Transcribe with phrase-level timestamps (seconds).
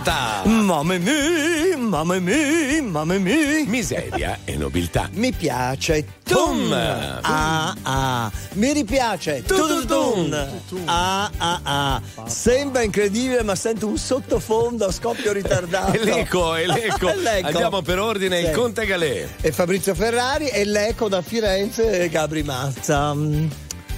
[0.00, 0.42] ta.
[0.44, 3.64] Mamma mia, mamma mia, mamma mia.
[3.66, 5.08] Miseria e nobiltà.
[5.12, 6.72] Mi piace tum.
[6.72, 8.30] Ah ah.
[8.54, 10.48] Mi ripiace tum tum.
[10.86, 12.02] Ah ah ah.
[12.26, 15.98] Sembra incredibile, ma sento un sottofondo a scoppio ritardato.
[16.02, 17.12] L'eco, e l'eco.
[17.16, 17.46] L'eco.
[17.46, 18.46] Andiamo per ordine, Sì.
[18.46, 19.28] il Conte Galè.
[19.40, 23.14] E Fabrizio Ferrari e l'eco da Firenze e Gabri Mazza.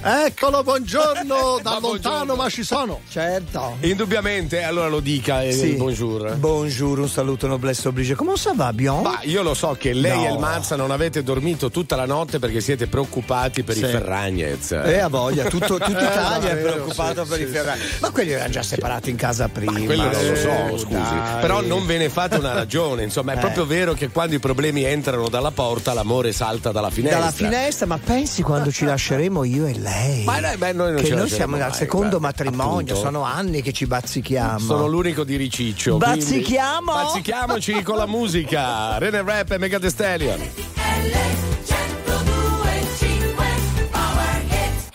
[0.02, 2.34] Eccolo, buongiorno, da Ma lontano buongiorno.
[2.36, 3.00] ma ci sono.
[3.10, 3.76] Certo.
[3.80, 5.72] Indubbiamente, allora lo dica, eh, Sì.
[5.72, 6.36] bonjour.
[6.36, 8.14] Bonjour, un saluto noblesse oblige.
[8.14, 9.02] Come ça va, Bion?
[9.02, 10.26] Ma io lo so che lei No.
[10.28, 13.80] e il Mazza non avete dormito tutta la notte perché siete preoccupati per Sì.
[13.84, 14.70] i Ferragnez.
[14.72, 17.80] Eh, a voglia, tutto, tutta Italia è davvero, preoccupato sì, per sì, i Ferrari.
[18.00, 19.72] Ma quelli erano già separati in casa prima.
[19.80, 20.92] Quello non lo so, Eh, scusi.
[20.92, 21.40] dai.
[21.40, 23.02] Però non ve ne fate una ragione.
[23.02, 23.40] Insomma, è Eh.
[23.40, 27.18] proprio vero che quando i problemi entrano dalla porta, l'amore salta dalla finestra.
[27.18, 29.85] Dalla finestra, ma pensi quando ci lasceremo io e lei?
[30.24, 32.94] Ma noi- beh, noi non che noi siamo al mai, secondo beh, matrimonio, appunto.
[32.96, 34.58] sono anni che ci bazzichiamo.
[34.58, 35.96] Sono l'unico di riciccio.
[35.98, 36.92] quindi- Bazzichiamo?
[36.92, 38.98] Bazzichiamoci con la musica.
[38.98, 40.40] Rene Rap e Mega The Stallion.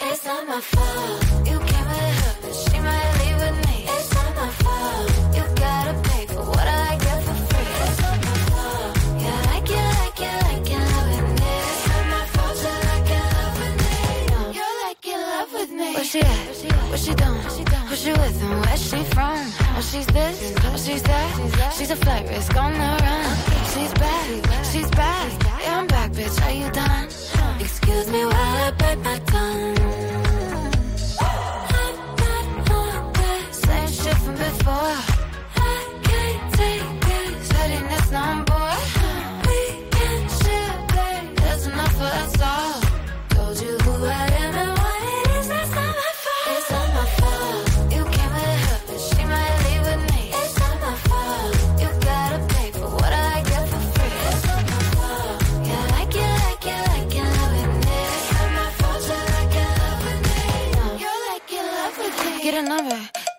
[0.04, 0.80] It's not my fault.
[0.82, 1.31] You came
[16.12, 16.48] she at?
[16.90, 17.42] What she doing?
[17.88, 19.38] Who she with and where she from?
[19.78, 21.74] Oh, she's this, oh, she's that.
[21.78, 23.38] She's a flight risk on the run.
[23.74, 25.32] She's back, she's back.
[25.62, 26.38] Yeah, I'm back, bitch.
[26.46, 27.06] Are you done?
[27.62, 29.78] Excuse me while I bite my tongue.
[31.80, 35.11] I'm not on that same shit from before.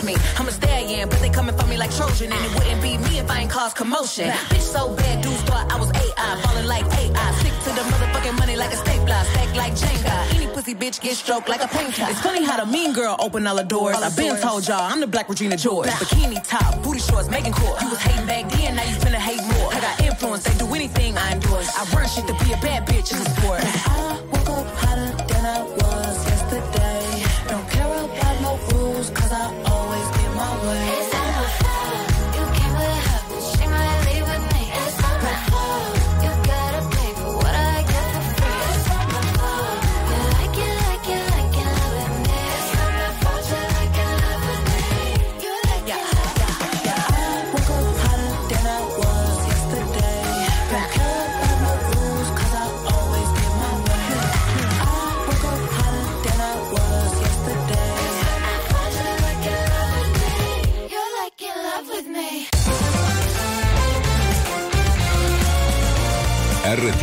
[0.00, 0.14] Pinterest me.
[0.38, 3.18] I'm a stallion, but they coming for me like Trojan, and it wouldn't be me
[3.18, 4.28] if I ain't cause commotion.
[4.28, 7.32] Bitch so bad, dudes thought I was AI, falling like AI.
[7.40, 10.34] Stick to the motherfucking money like a stapler, stack like Jenga.
[10.34, 12.04] Any pussy bitch get stroked like a painter.
[12.08, 13.96] It's funny how the mean girl open all the doors.
[13.96, 15.88] I've been told y'all I'm the black Regina George.
[15.88, 17.80] Bikini top, booty shorts, making court.
[17.82, 19.72] You was hating back then, now you finna hate more.
[19.72, 21.68] I got influence, they do anything I endorse.
[21.76, 23.60] I run shit to be a bad bitch in the sport.
[23.62, 25.39] I woke up hotter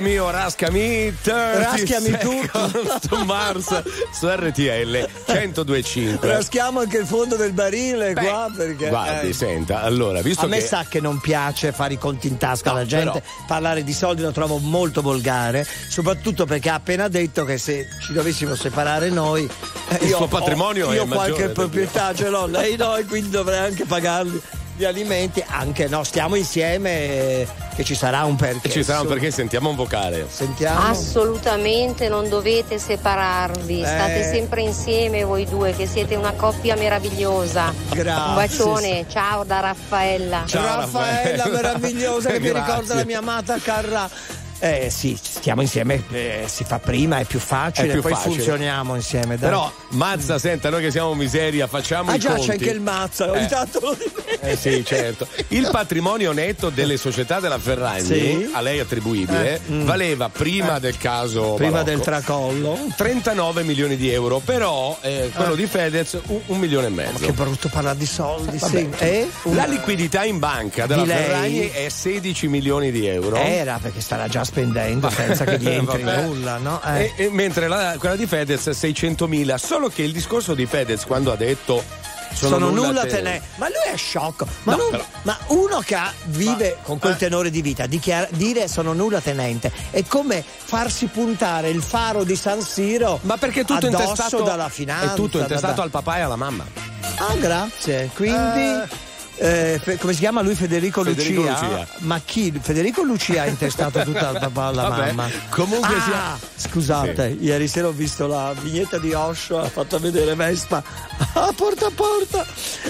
[0.00, 0.08] Me.
[0.08, 3.82] Rescue me o rascami 30 Raschiami Seconds to Mars
[4.12, 6.28] su RTL 1025.
[6.28, 8.88] Raschiamo anche il fondo del barile Beh, qua perché.
[8.88, 12.28] Guardi, eh, senta, allora, visto a me che sa che non piace fare i conti
[12.28, 16.68] in tasca No, alla gente, però- parlare di soldi lo trovo molto volgare, soprattutto perché
[16.70, 19.48] ha appena detto che se ci dovessimo separare noi.
[19.88, 22.76] eh, Il io suo ho- patrimonio Io è qualche maggiore del proprietà ce l'ho, lei
[22.76, 24.40] no, e quindi dovrei anche pagarli
[24.76, 25.42] gli alimenti.
[25.46, 27.46] Anche no, stiamo insieme,
[27.80, 28.68] che ci sarà un perché.
[28.68, 30.26] ci sarà un perché sentiamo un vocale.
[30.30, 30.80] Sentiamo.
[30.90, 33.86] Assolutamente non dovete separarvi, Eh.
[33.86, 37.72] state sempre insieme voi due che siete una coppia meravigliosa.
[37.90, 38.28] Grazie.
[38.28, 40.42] Un bacione, ciao da Raffaella.
[40.46, 41.46] Ciao, Raffaella Raffaella.
[41.48, 44.08] meravigliosa che mi ricorda la mia amata Carra.
[44.62, 48.34] Eh sì, stiamo insieme, eh, si fa prima, è più facile, È più poi facile.
[48.34, 49.38] funzioniamo insieme.
[49.38, 49.48] Dai.
[49.48, 52.46] Però, Mazza, senta, noi che siamo miseria, facciamo ah i già, conti.
[52.46, 53.48] c'è anche il mazza, ogni Eh.
[53.48, 54.28] tanto lo dimentico.
[54.46, 55.26] Eh sì, certo.
[55.48, 58.50] Il patrimonio netto delle società della Ferragni, Sì.
[58.52, 59.84] a lei attribuibile, Eh, mm.
[59.86, 62.78] valeva prima del caso Prima Marocco, del tracollo.
[62.96, 65.56] 39 milioni di euro, però eh, quello Eh.
[65.56, 67.24] di Fedez un, un milione e mezzo.
[67.24, 68.88] Che brutto parlare di soldi, sì.
[68.98, 69.26] Eh?
[69.52, 71.04] La liquidità in banca della?
[71.06, 73.36] Ferragni è 16 milioni di euro.
[73.36, 76.80] Era perché starà già spendendo senza che gli entri nulla, no?
[76.84, 77.12] Eh.
[77.16, 81.04] E- e mentre la- quella di Fedez 600 mila, solo che il discorso di Fedez
[81.04, 81.82] quando ha detto
[82.32, 83.42] sono, sono, nulla te- te ne.
[83.56, 84.46] Ma lui è sciocco.
[84.64, 88.92] Ma, No, non- ma uno che vive con quel tenore di vita, dichiara- dire sono
[88.92, 93.86] nulla tenente, è come farsi puntare il faro di San Siro Ma perché è tutto
[93.86, 95.12] intestato dalla finanza.
[95.12, 96.64] È tutto intestato da- al papà e alla mamma.
[97.16, 98.10] Ah, grazie.
[98.14, 98.60] Quindi.
[98.60, 99.08] eh,
[99.44, 101.60] fe- come si chiama lui Federico, Federico Lucia?
[101.60, 101.86] Lucia.
[101.98, 102.52] Ma chi?
[102.60, 105.30] Federico Lucia ha intestato tutta al papà alla Vabbè, mamma.
[105.48, 110.82] comunque Ah, Scusate, ieri sera ho visto la vignetta di Osho, ha fatto vedere Vespa
[111.34, 112.44] a porta a porta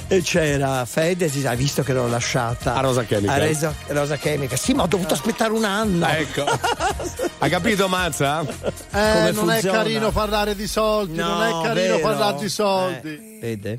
[0.09, 3.35] e c'era Fede, si- ha visto che l'ho lasciata A Rosa Chemical.
[3.35, 4.59] A Reso- Rosa Chemical.
[4.59, 6.05] Sì, ma ho dovuto aspettare un anno.
[6.05, 6.45] Ah, ecco.
[7.39, 8.41] ha capito Mazza?
[8.41, 8.47] Eh,
[8.91, 9.79] Come non è funziona?
[9.79, 11.99] carino parlare di soldi, No, non è carino vero?
[12.01, 13.09] parlare di soldi.
[13.09, 13.79] Eh, vede?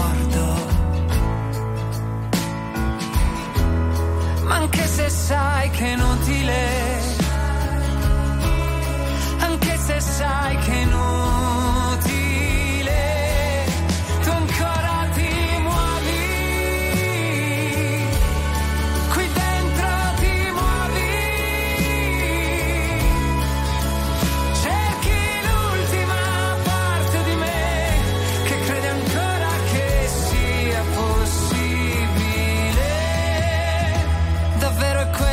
[4.51, 6.67] Ma anche se sai che è inutile,
[9.39, 11.60] anche se sai che è inutile,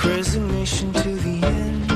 [0.00, 1.91] Resignation to the end,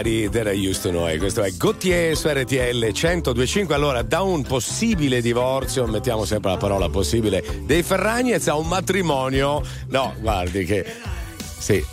[0.00, 1.14] Somebody that I used to know.
[1.18, 3.74] Questo è Gautier su RTL 1025.
[3.74, 9.62] Allora, da un possibile divorzio, mettiamo sempre la parola possibile, dei Ferragnez a un matrimonio.
[9.88, 10.86] No, guardi che.
[11.58, 11.84] Sì.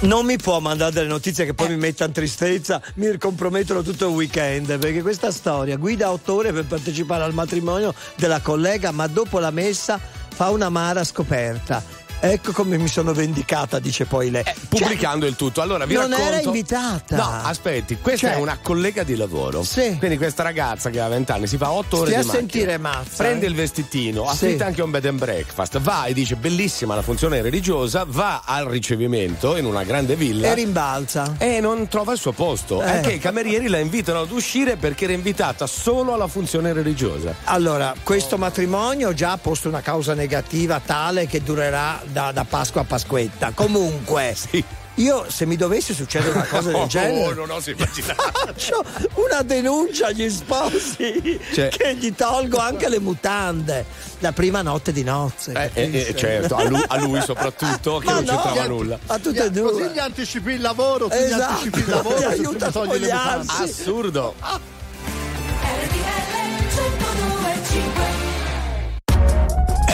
[0.00, 4.14] Non mi può mandare delle notizie che poi mi mettano tristezza, mi compromettono tutto il
[4.14, 9.40] weekend, perché questa storia guida otto ore per partecipare al matrimonio della collega, ma dopo
[9.40, 9.98] la messa
[10.32, 11.82] fa una mara scoperta.
[12.20, 14.42] Ecco come mi sono vendicata, dice poi lei.
[14.68, 15.60] pubblicando il tutto.
[15.62, 16.32] Allora vi non racconto.
[16.32, 17.16] era invitata.
[17.16, 19.62] No, aspetti, questa Cioè- è una collega di lavoro.
[19.62, 19.96] Sì.
[19.98, 22.50] Quindi questa ragazza che ha 20 anni si fa 8 ore Stia di a macchina.
[22.50, 23.22] sentire mazza.
[23.22, 23.48] Prende eh.
[23.48, 24.46] il vestitino, Sì.
[24.46, 28.66] affitta anche un bed and breakfast, va e dice bellissima la funzione religiosa, va al
[28.66, 31.36] ricevimento in una grande villa E rimbalza.
[31.38, 32.82] e non trova il suo posto.
[32.82, 32.98] Eh.
[32.98, 37.32] È che i camerieri la invitano ad uscire perché era invitata solo alla funzione religiosa.
[37.44, 42.80] Allora, questo matrimonio già ha posto una causa negativa tale che durerà da, da Pasqua
[42.82, 43.52] a Pasquetta.
[43.54, 44.34] Comunque,
[44.94, 47.34] io se mi dovesse succedere una cosa del Oh, genere.
[47.34, 48.16] non oso immaginare.
[48.32, 53.84] Faccio una denuncia agli sposi Cioè- che gli tolgo anche le mutande
[54.20, 55.52] la prima notte di nozze.
[55.52, 58.68] Eh, eh, eh, certo, a lui, a lui soprattutto che Ma non no, c'entrava gli-
[58.68, 58.98] nulla.
[59.06, 59.90] A tutte e Così due.
[59.92, 62.90] gli anticipi il lavoro, tu gli Esatto, anticipi il lavoro, ti tu aiuta a togli
[62.92, 63.52] le mutande.
[63.58, 64.34] Assurdo.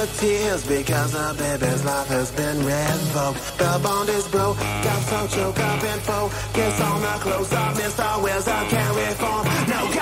[0.00, 3.58] The tears because the baby's life has been revoked.
[3.58, 7.74] The bond is broke, got so choked up in focus on the close up.
[7.74, 8.22] Mr.
[8.22, 9.44] Wizard can't reform.
[9.68, 9.99] No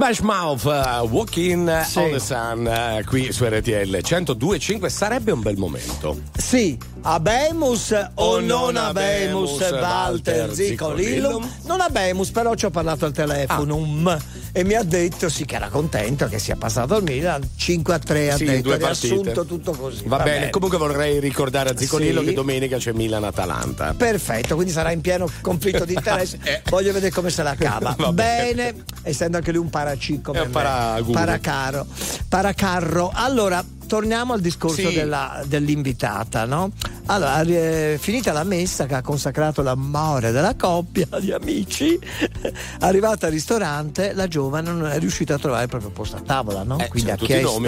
[0.00, 1.98] Smash Mouth, uh, Walking uh, Sì.
[1.98, 6.18] on the Sun, uh, qui su RTL 102.5 sarebbe un bel momento.
[6.34, 11.46] Sì, abemus o, O non abemus, abemus, Walter Zicolillum?
[11.66, 14.18] Non abemus, però ci ho parlato al telefonum Ah.
[14.52, 17.98] E mi ha detto sì che era contento che sia passato al Milan 5 a
[17.98, 20.02] 3 ha Sì, detto, due riassunto tutto così.
[20.06, 20.50] Va, bene.
[20.50, 22.26] comunque vorrei ricordare a Zicolillo Sì.
[22.26, 23.94] che domenica c'è Milan-Atalanta.
[23.96, 26.38] Perfetto, quindi sarà in pieno conflitto di interessi.
[26.42, 26.62] Eh.
[26.68, 27.94] Voglio vedere come se la cava.
[27.98, 28.72] Va bene.
[28.72, 31.12] bene, essendo anche lui un paraci come È un paraguru.
[31.12, 31.86] Paracaro.
[32.28, 33.10] Paracarro.
[33.12, 34.94] Allora, torniamo al discorso Sì.
[34.94, 36.70] della- dell'invitata, no?
[37.10, 41.98] Allora, eh, finita la messa che ha consacrato l'amore della coppia di amici,
[42.78, 46.62] arrivata al ristorante, la giovane non è riuscita a trovare il proprio posto a tavola,
[46.62, 46.78] no?
[46.78, 47.60] Eh, Quindi ha chiesto,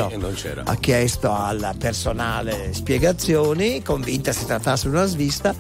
[0.63, 5.53] ha chiesto al personale spiegazioni, convinta si trattasse di una svista.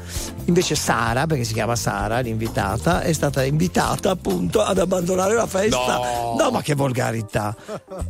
[0.44, 5.98] Invece Sara, perché si chiama Sara, l'invitata, è stata invitata appunto ad abbandonare la festa.
[6.38, 6.50] No.
[6.52, 7.56] ma che volgarità.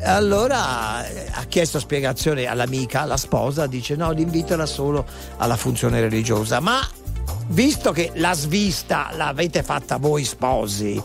[0.03, 5.07] Allora eh, ha chiesto spiegazioni all'amica, alla sposa, dice no, l'invito era solo
[5.39, 6.59] alla funzione religiosa.
[6.59, 6.81] Ma
[7.47, 11.01] visto che la svista l'avete fatta voi sposi,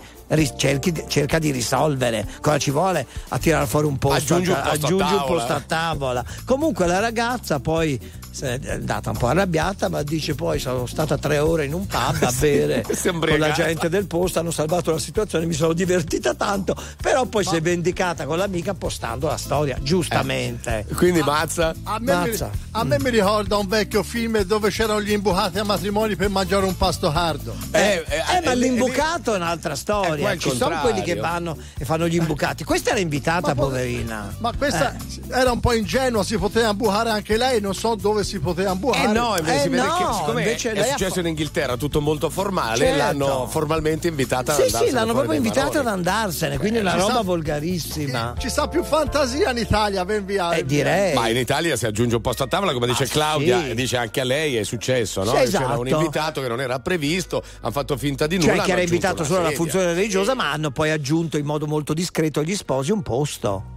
[0.58, 4.56] cerchi di- cerca di risolvere cosa ci vuole a tirare fuori un posto, Aggiungi un
[4.56, 5.26] a- posto a aggiungi un tavola.
[5.26, 6.26] posto a tavola.
[6.46, 8.00] Comunque la ragazza poi
[8.40, 12.22] è andata un po' arrabbiata, ma dice poi sono stata tre ore in un pub
[12.22, 16.34] a bere è con la gente del posto, hanno salvato la situazione, mi sono divertita
[16.36, 20.86] tanto, però poi si è vendicata con l'amica postando la storia, giustamente.
[20.96, 21.74] Quindi mazza.
[21.84, 22.50] A me, mi, Mazza.
[22.72, 26.66] a me mi ricorda un vecchio film dove c'erano gli imbucati a matrimoni per mangiare
[26.66, 27.56] un pasto hardo.
[27.72, 29.78] Eh, Eh, eh, eh, ma eh, l'imbucato è un'altra Eh,
[30.18, 30.30] storia.
[30.30, 32.64] è il Ci sono quelli che vanno e fanno gli imbucati.
[32.64, 34.36] Questa era invitata, Ma po- poverina.
[34.40, 35.22] Ma questa Eh.
[35.40, 39.10] era un po' ingenua, si poteva imbucare anche lei, non so dove si poteva imbucare.
[39.10, 42.02] Eh no, invece Eh no, che siccome invece è ha successo fa- in Inghilterra tutto
[42.02, 42.98] molto formale, Certo.
[42.98, 46.82] l'hanno formalmente invitata ad Sì, andarsene sì, l'hanno fuori proprio invitata ad andarsene, quindi è
[46.82, 48.34] una roba sa- volgarissima.
[48.38, 50.60] Ci sta più fantasia in Italia per inviare.
[50.60, 51.14] Eh, direi.
[51.14, 53.70] Ma in Italia si aggiunge un posto a tavola, come dice Ah, Claudia, sì.
[53.72, 55.32] e dice anche a lei è successo, no?
[55.32, 55.80] Sì, C'era esatto.
[55.80, 58.56] un invitato che non era previsto, hanno fatto finta di nulla.
[58.56, 61.94] Cioè che era invitato solo alla funzione religiosa, ma hanno poi aggiunto in modo molto
[61.94, 63.77] discreto agli sposi un posto.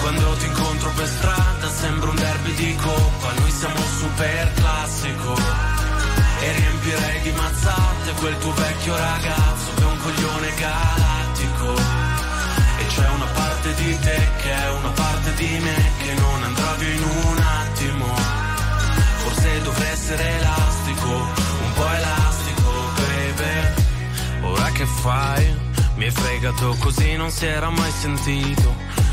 [0.00, 5.36] Quando ti incontro per strada sembra un derby di coppa, noi siamo super classico.
[6.40, 11.74] E riempirei di mazzate quel tuo vecchio ragazzo che è un coglione galattico.
[12.78, 16.72] E c'è una parte di te che è una parte di me che non andrà
[16.78, 18.14] via in un attimo.
[19.22, 24.46] Forse dovrei essere elastico, un po' elastico, baby.
[24.46, 25.68] Ora che fai?
[25.96, 28.74] Mi hai fregato così non si era mai sentito.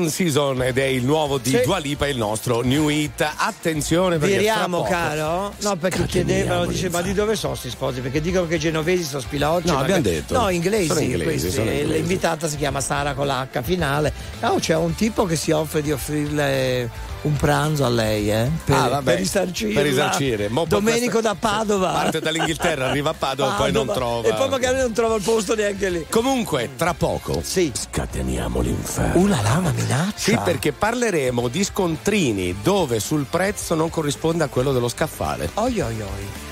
[0.00, 1.60] Raining Season ed è il nuovo di Sì.
[1.62, 3.26] Dua Lipa, il nostro new hit.
[3.36, 5.52] Attenzione perché Viriamo, poco- caro?
[5.60, 8.00] No, perché chiedevano, dice, ma di dove sono sti sposi?
[8.00, 9.66] Perché dicono che i genovesi sono spilocci.
[9.66, 10.38] No, abbiamo che- detto.
[10.38, 10.86] No, inglesi.
[10.86, 11.50] Sono inglesi, questi.
[11.50, 11.92] sono inglesi.
[11.92, 14.12] L'invitata si chiama Sara con l'H finale.
[14.40, 16.90] No, c'è un tipo che si offre di offrirle
[17.22, 18.50] un pranzo a lei, eh?
[18.64, 19.80] Per, Ah, vabbè, per risarcirla.
[19.80, 20.48] per risarcire.
[20.66, 21.90] Domenico questa- da Padova.
[21.92, 24.26] Parte dall'Inghilterra, arriva a Padova, poi non trova.
[24.28, 26.06] E poi magari non trova il posto neanche lì.
[26.08, 27.70] Comunque, tra poco Sì.
[27.74, 29.20] scateniamo l'inferno.
[29.20, 30.12] Una lama minaccia.
[30.16, 35.50] Sì, perché parleremo di scontrini dove sul prezzo non corrisponde a quello dello scaffale.
[35.54, 36.48] Oi oi oi.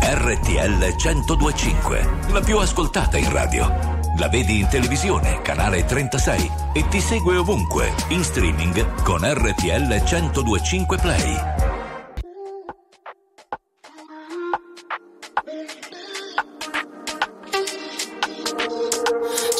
[0.00, 3.95] RTL 1025, la più ascoltata in radio.
[4.18, 10.96] La vedi in televisione, canale 36 e ti segue ovunque, in streaming con RTL 1025
[10.96, 11.36] Play.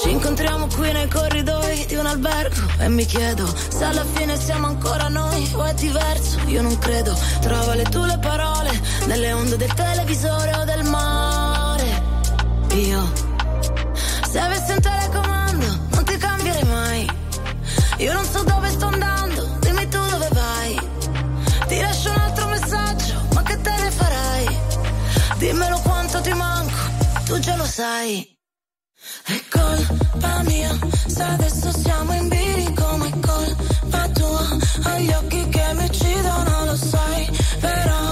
[0.03, 4.69] Ci incontriamo qui nei corridoi di un albergo e mi chiedo se alla fine siamo
[4.69, 6.39] ancora noi o è diverso.
[6.47, 8.71] Io non credo, trova le tue le parole
[9.07, 12.03] nelle onde del televisore o del mare.
[12.73, 13.26] Io,
[14.37, 17.11] se avessi un telecomando, non ti cambierei mai.
[17.97, 20.78] Io non so dove sto andando, dimmi tu dove vai.
[21.68, 24.59] Ti lascio un altro messaggio, ma che te ne farai?
[25.39, 26.80] Dimmelo quanto ti manco,
[27.24, 28.39] tu già lo sai.
[29.24, 34.47] È colpa mia, se adesso siamo in bilico, ma è colpa tua.
[34.82, 38.06] Hai gli occhi che mi uccidono, lo sai, però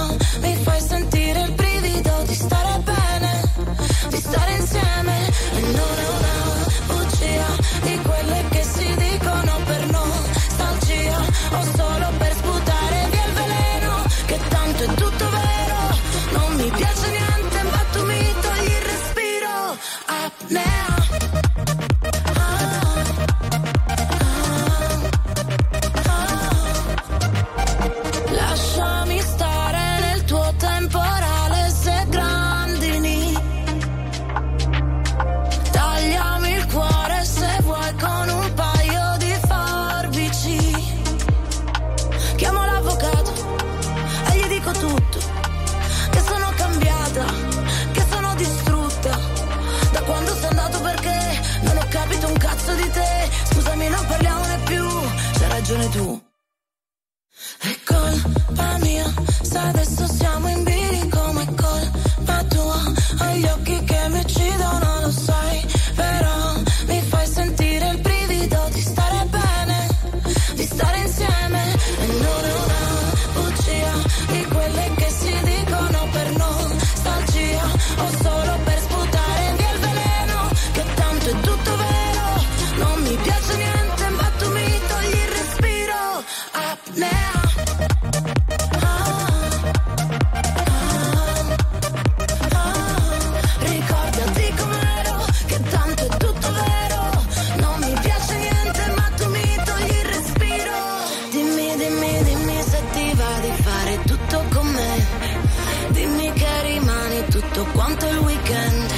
[107.85, 108.91] quanto il weekend.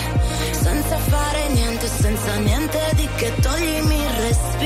[0.52, 4.57] Senza fare niente, senza niente di che toglimi il respiro.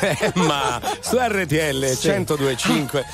[0.00, 3.04] Eh, Ma su RTL 1025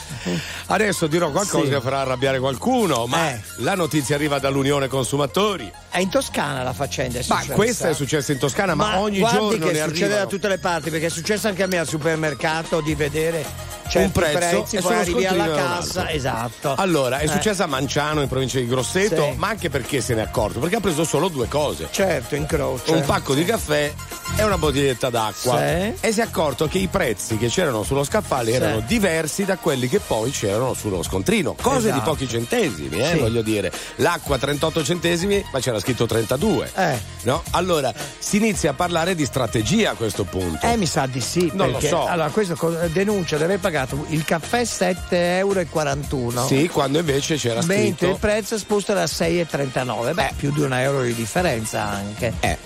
[0.66, 1.70] adesso dirò qualcosa Sì.
[1.70, 3.41] che farà arrabbiare qualcuno, ma Eh.
[3.57, 5.70] la notizia arriva dall'Unione Consumatori.
[5.91, 7.18] È in Toscana la faccenda.
[7.18, 10.27] È Ma questa è successa in Toscana, ma, ogni guardi giorno che ne succede da
[10.27, 13.45] tutte le parti perché è successo anche a me al supermercato di vedere
[13.89, 17.66] certi un prezzo prezzi e poi arrivi alla cassa esatto Allora, è Eh, successa a
[17.66, 19.37] Manciano in provincia di Grosseto, Sì.
[19.37, 20.61] ma anche perché se ne è accorto?
[20.61, 21.89] Perché ha preso solo due cose.
[21.91, 23.93] certo incrocio Un pacco di caffè
[24.37, 25.59] e una bottiglietta d'acqua.
[25.59, 25.93] Sì.
[26.01, 28.56] E si è accorto che i prezzi che c'erano sullo scaffale Sì.
[28.56, 31.54] erano diversi da quelli che poi c'erano sullo scontrino.
[31.60, 31.94] Cose Esatto.
[31.94, 33.18] di pochi centesimi, eh, Sì.
[33.18, 33.72] voglio dire.
[33.96, 36.70] L'acqua 38 centesimi, ma c'era scritto 32.
[36.74, 37.42] eh, No?
[37.52, 40.66] Allora si inizia a parlare di strategia a questo punto.
[40.66, 42.06] eh, mi sa di sì Non lo perché, so.
[42.06, 42.56] allora questo
[42.92, 48.06] denuncia di aver pagato il caffè 7,41 euro Sì, quando invece c'era mentre scritto.
[48.06, 52.58] il prezzo è sposto da 6,39 beh più di un euro di differenza anche Eh.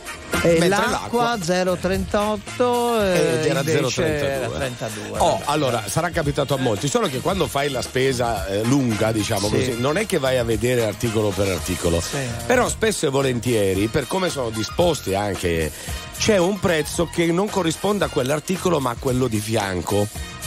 [0.43, 3.01] E mentre l'acqua 038
[3.39, 4.05] Ed era invece 0,32.
[4.25, 5.19] era 32.
[5.19, 9.49] Oh, allora sarà capitato a molti, solo che quando fai la spesa eh, lunga, diciamo
[9.49, 9.55] Sì.
[9.55, 12.03] così, non è che vai a vedere articolo per articolo,
[12.47, 15.71] però spesso e volentieri, per come sono disposti anche,
[16.19, 20.07] c'è un prezzo che non corrisponde a quell'articolo ma a quello di fianco.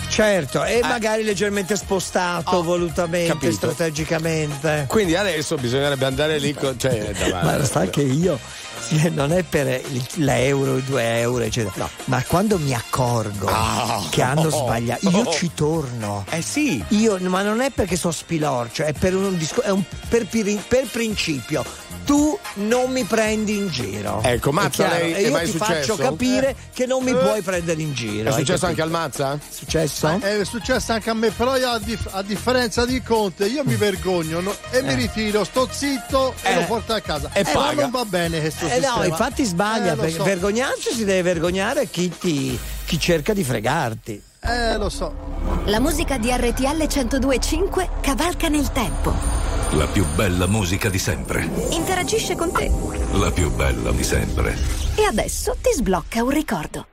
[0.10, 3.52] Certo, e magari leggermente spostato volutamente, Oh, capito.
[3.54, 4.86] strategicamente.
[4.88, 6.80] Quindi adesso bisognerebbe andare lì con.
[6.80, 7.46] Cioè, davanti.
[7.60, 8.69] Ma sai che io sì,
[9.14, 9.82] non è per
[10.16, 11.90] l'euro, i due euro, eccetera.
[12.06, 14.02] Ma quando mi accorgo Ah.
[14.10, 16.26] che hanno sbagliato, io ci torno.
[16.30, 16.84] Eh sì.
[16.90, 20.26] Io, ma non è perché sono spilorcio, è per un disco, è un per,
[20.68, 21.64] per principio.
[22.06, 24.22] Tu non mi prendi in giro.
[24.24, 25.96] Ecco, Mazza, lei- e è io mai ti successo?
[25.96, 27.16] faccio capire che non mi Eh.
[27.16, 28.30] puoi prendere in giro.
[28.30, 29.34] È successo anche al Mazza?
[29.34, 30.20] È successo?
[30.20, 33.76] È successo anche a me, però io a, dif- a differenza di Conte, io mi
[33.76, 34.56] vergogno no?
[34.72, 36.56] e mi ritiro, sto zitto e Eh.
[36.56, 37.30] lo porto a casa.
[37.32, 37.76] E Eh, paga.
[37.76, 38.96] ma non va bene questo Eh sistema.
[38.98, 40.24] no, infatti sbaglia, Eh, so.
[40.24, 44.22] vergognarsi si deve vergognare chi, ti, chi cerca di fregarti.
[44.42, 45.14] Eh, lo so.
[45.66, 49.14] La musica di RTL 1025 cavalca nel tempo.
[49.72, 51.48] La più bella musica di sempre.
[51.72, 52.72] Interagisce con te.
[53.14, 54.58] La più bella di sempre.
[54.96, 56.88] E adesso ti sblocca un ricordo.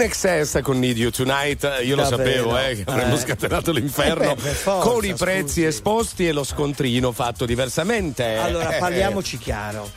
[0.00, 2.48] In excess con Need You Tonight, io lo Davvero?
[2.48, 3.18] sapevo eh, che avremmo Eh.
[3.18, 5.64] scatenato l'inferno Eh beh, forza, con i prezzi scusi.
[5.66, 8.36] esposti e lo scontrino fatto diversamente.
[8.36, 8.78] Allora, Eh.
[8.78, 9.90] parliamoci chiaro.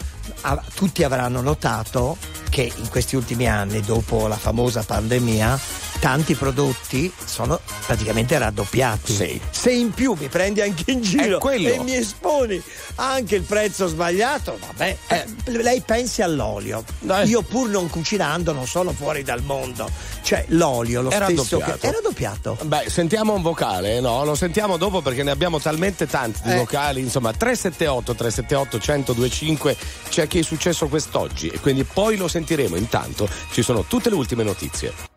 [0.74, 2.18] Tutti avranno notato
[2.50, 5.58] che in questi ultimi anni, dopo la famosa pandemia,
[6.04, 9.40] tanti prodotti sono praticamente raddoppiati.
[9.52, 12.62] Se in più mi prendi anche in giro e mi esponi
[12.96, 16.84] anche il prezzo sbagliato, vabbè, eh, lei pensi all'olio.
[17.24, 19.90] Io pur non cucinando non sono fuori dal mondo.
[20.22, 21.78] Cioè l'olio, lo È stesso raddoppiato.
[21.80, 21.88] che...
[21.88, 22.58] È raddoppiato.
[22.64, 24.26] Beh, sentiamo un vocale, no?
[24.26, 26.58] Lo sentiamo dopo perché ne abbiamo talmente tanti di Eh.
[26.58, 27.00] vocali.
[27.00, 29.78] Insomma, 378 378 1025
[30.10, 32.76] c'è che è successo quest'oggi e quindi poi lo sentiremo.
[32.76, 35.12] Intanto ci sono tutte le ultime notizie.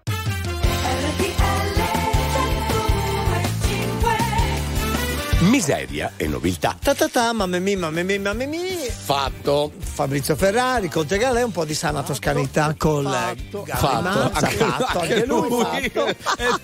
[5.47, 6.77] Miseria e nobiltà.
[6.83, 8.61] Ta ta ta, mamma mia, mamma mia, mamma mia.
[8.91, 9.73] Fatto.
[9.79, 13.65] Fabrizio Ferrari, Conte Galè, un po' di sana toscanità con Fatto.
[14.03, 15.63] Mazza, Anche- fatto, anche lui, lui.
[15.91, 16.07] fatto.
[16.09, 16.15] Eh,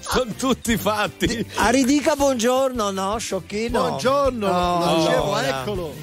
[0.01, 1.47] sono tutti fatti.
[1.57, 3.81] Aridica, buongiorno, no, sciocchino.
[3.81, 5.61] Buongiorno, No, dicevo, allora.
[5.61, 5.95] eccolo.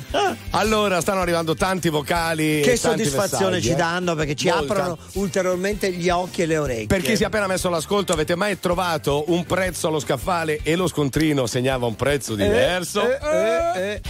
[0.51, 2.61] Allora, stanno arrivando tanti vocali.
[2.61, 3.75] Che e soddisfazione messaggi, ci eh.
[3.75, 4.73] danno perché ci Molta.
[4.73, 6.88] aprono ulteriormente gli occhi e le orecchie.
[6.88, 10.75] Per chi si è appena messo all'ascolto, avete mai trovato un prezzo allo scaffale e
[10.75, 12.67] lo scontrino segnava un prezzo diverso?
[12.68, 14.01] Eh, eh, eh.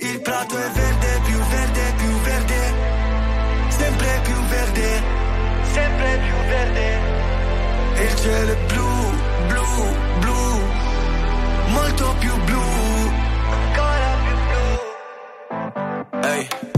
[0.00, 2.74] Il prato è verde, più verde, più verde,
[3.68, 5.02] sempre più verde,
[5.72, 6.98] sempre più verde.
[7.94, 8.90] E il cielo è blu,
[9.48, 9.66] blu,
[10.20, 10.62] blu,
[11.68, 12.37] molto più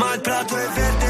[0.00, 1.09] Ma il prato è verde,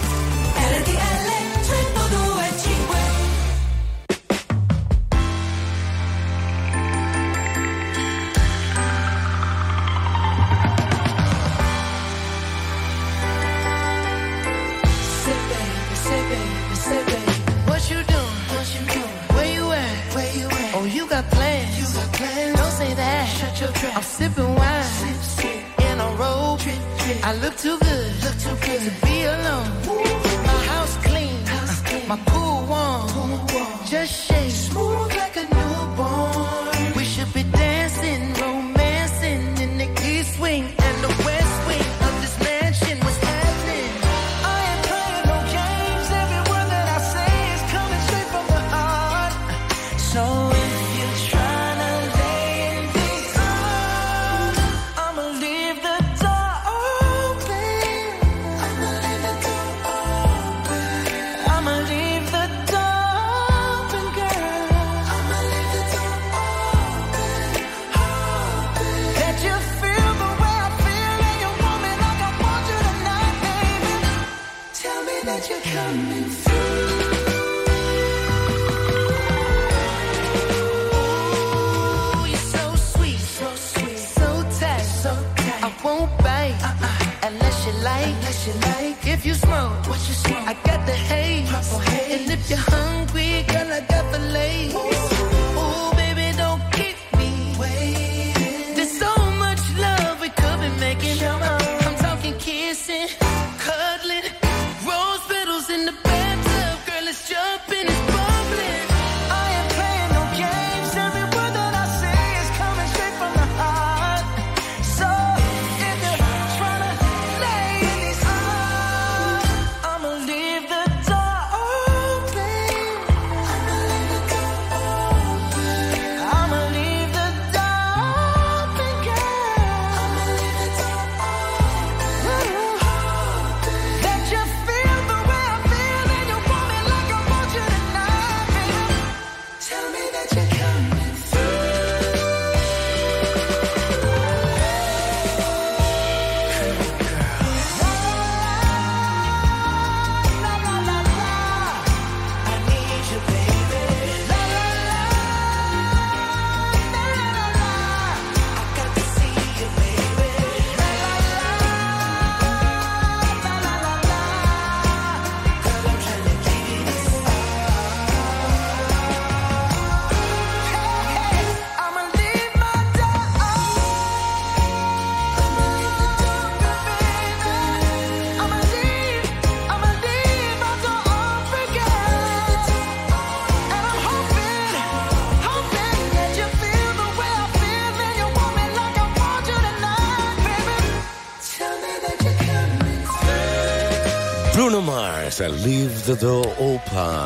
[195.41, 196.80] Mars, leave the door open.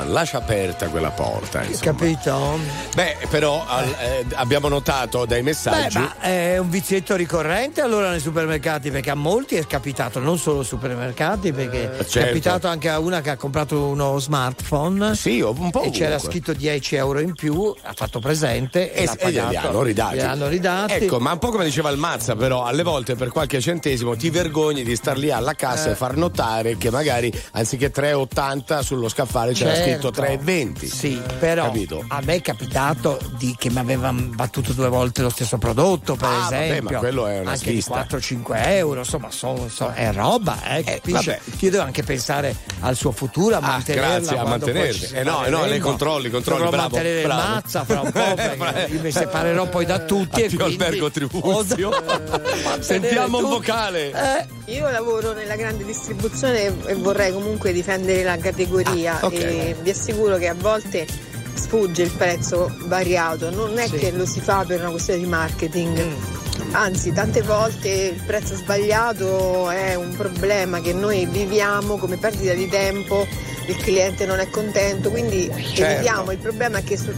[0.08, 1.64] Lascia aperta quella porta.
[1.64, 1.92] insomma.
[1.98, 2.60] Capito?
[2.96, 5.98] Beh, però al- eh, abbiamo notato dai Beh, messaggi.
[6.00, 10.60] ma è un vizietto ricorrente allora nei supermercati perché a molti è capitato, non solo
[10.60, 12.28] ai supermercati, perché è certo.
[12.30, 16.30] capitato anche a una che ha comprato uno smartphone sì, un po' e c'era ovunque.
[16.30, 19.68] scritto 10 euro in più, ha fatto presente e, E, l'ha e pagato.
[19.68, 20.16] hanno ridati.
[20.16, 20.94] Glieli hanno ridati.
[20.94, 24.30] Ecco, ma un po' come diceva il Mazza, però alle volte per qualche centesimo ti
[24.30, 25.92] vergogni di star lì alla cassa Eh.
[25.92, 30.14] e far notare che magari anziché 3,80 sullo scaffale c'era Certo.
[30.14, 30.86] scritto 3,20.
[30.86, 32.04] Sì, però Capito?
[32.08, 36.28] a me è capitato di, che mi avevano battuto due volte lo stesso prodotto, per
[36.28, 36.94] Ah, vabbè, esempio.
[36.94, 38.06] ma quello è una anche di svista.
[38.10, 41.26] 4-5 euro, insomma, so- so- è roba, eh, capisci?
[41.28, 41.40] vabbè.
[41.60, 44.08] Io devo anche pensare al suo futuro, a mantenerla.
[44.20, 45.14] grazie, a mantenersi.
[45.14, 47.42] Eh no, eh no, lei controlli, controlli, Dovrò bravo, mantenere bravo.
[47.42, 50.84] il mazza fra un po', perché io mi separerò poi da tutti e Addio quindi...
[50.84, 51.92] albergo Tribuzio.
[52.80, 54.12] Sentiamo un vocale.
[54.12, 59.34] Eh, Io lavoro nella grande distribuzione e vorrei comunque difendere la categoria Ah, ok.
[59.34, 61.06] e vi assicuro che a volte
[61.54, 63.98] sfugge il prezzo variato, non è Sì.
[63.98, 66.04] che lo si fa per una questione di marketing.
[66.04, 66.74] Mm.
[66.74, 72.68] Anzi, tante volte il prezzo sbagliato è un problema che noi viviamo come perdita di
[72.68, 73.28] tempo,
[73.68, 75.84] il cliente non è contento, quindi Certo.
[75.84, 76.32] evitiamo.
[76.32, 77.12] Il problema è che su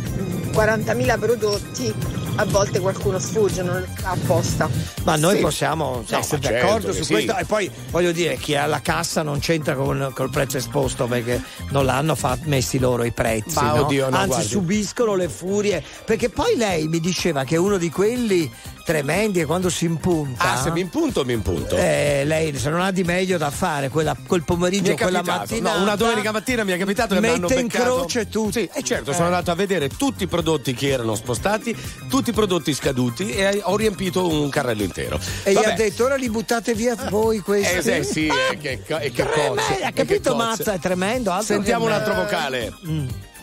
[0.51, 1.93] 40.000 prodotti
[2.39, 4.69] a volte qualcuno sfugge, non lo fa apposta.
[5.03, 5.41] Ma noi Sì.
[5.41, 7.11] possiamo No, essere certo d'accordo che su sì.
[7.13, 11.05] questo e poi voglio dire chi è alla cassa non c'entra con col prezzo esposto
[11.07, 13.85] perché non l'hanno fa- messi loro i prezzi Ma no?
[13.85, 14.47] oddio, no, anzi guardi.
[14.47, 18.49] subiscono le furie perché poi lei mi diceva che uno di quelli
[18.87, 21.75] tremendi e quando si impunta Ah, se mi impunto, mi impunto.
[21.75, 25.81] eh, lei se non ha di meglio da fare quella, quel pomeriggio quella mattina no,
[25.81, 27.95] una domenica mattina mi è capitato che mi hanno mette in beccato.
[27.97, 29.13] croce tutti Sì, e certo, Eh.
[29.13, 31.75] sono andato a vedere tutti i prodotti che erano spostati,
[32.07, 35.19] tutti i prodotti scaduti e ho riempito un carrello intero.
[35.43, 39.11] e gli ha detto ora li buttate via voi questi Eh, sì, eh, che, che
[39.11, 40.33] cozze, ha che capito.
[40.33, 42.73] Mazza è tremendo Sentiamo che un altro vocale.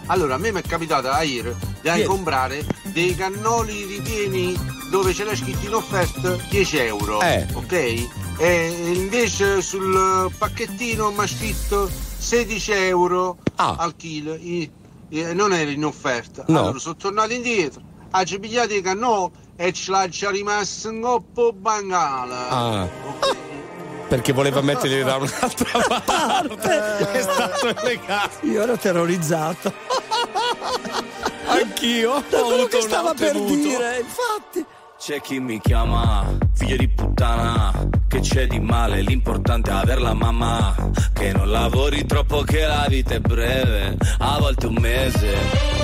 [0.06, 4.54] Allora, a me mi è capitato a ieri di comprare dei cannoli ripieni
[4.90, 7.20] dove c'era scritto in offerta 10 euro.
[7.20, 7.46] Eh.
[7.54, 7.72] Ok?
[8.38, 11.88] E invece sul pacchettino mi ha scritto
[12.18, 13.76] 16 euro Ah.
[13.78, 14.34] al chilo.
[14.34, 14.70] I-
[15.32, 16.44] non era in offerta.
[16.48, 16.60] No.
[16.60, 17.80] Allora sono tornato indietro,
[18.10, 22.48] ha pigliato i cannoli e ce l'ha già rimasto un coppo bangala.
[22.48, 22.88] Ah.
[24.08, 27.10] Perché voleva metterli da un'altra parte.
[27.12, 28.46] È stato elegato.
[28.46, 29.72] io ero terrorizzato
[31.46, 32.12] Anch'io.
[32.12, 34.64] Ho da quello che stava per dire infatti
[34.98, 37.72] C'è chi mi chiama, figlio di puttana,
[38.08, 40.74] che c'è di male, l'importante è aver la mamma,
[41.12, 45.83] che non lavori troppo che la vita è breve, a volte un mese.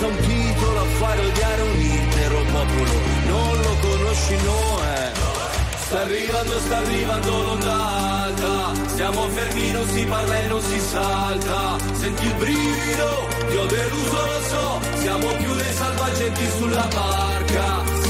[0.00, 2.92] Basta un titolo a fare odiare un intero popolo,
[3.26, 5.12] non lo conosci, no eh.
[5.76, 11.76] Sta arrivando, sta arrivando l'onda alta Siamo fermi, non si parla e non si salta.
[11.92, 14.80] Senti il brivido, ti ho deluso, lo so.
[15.00, 18.09] Siamo più dei salvagenti sulla barca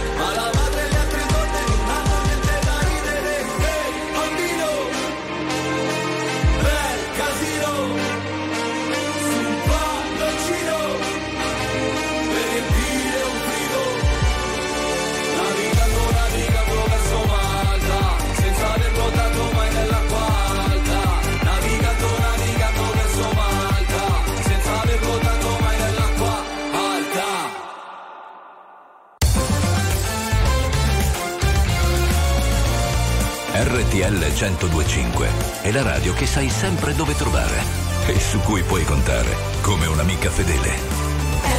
[33.63, 35.29] RTL 1025
[35.61, 37.61] è la radio che sai sempre dove trovare
[38.07, 40.69] e su cui puoi contare come un'amica fedele.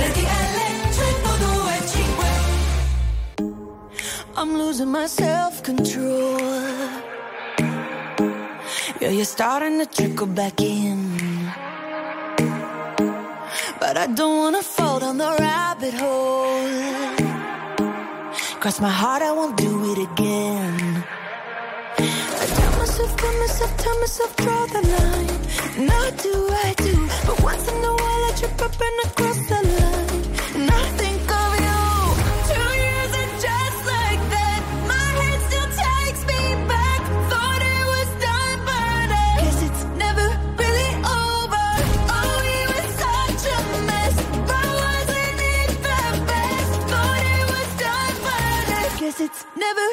[0.09, 0.59] RTL
[0.91, 2.27] 1025
[4.35, 6.41] I'm losing my self control.
[8.99, 11.53] Yeah, you're starting to trickle back in.
[13.79, 16.67] But I don't wanna fall down the rabbit hole.
[18.59, 20.92] Cross my heart, I won't do it again.
[23.03, 25.87] Myself, tell myself, tell myself, draw the line.
[25.89, 29.39] Now do I do, but once in a while I trip up and I cross
[29.49, 30.25] the line.
[30.55, 31.83] And I think of you.
[32.47, 37.01] Two years and just like that, my head still takes me back.
[37.27, 40.27] Thought it was done, but I guess it's never
[40.63, 41.69] really over.
[42.07, 44.15] Oh, we were such a mess,
[44.47, 46.73] but wasn't it the best?
[46.87, 49.87] Thought it was done, but I guess it's never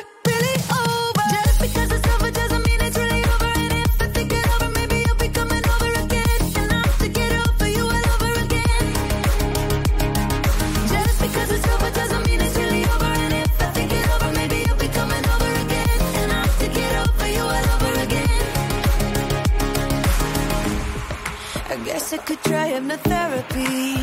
[22.10, 23.98] guess I could try hypnotherapy.